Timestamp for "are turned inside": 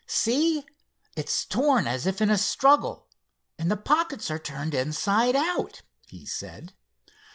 4.31-5.35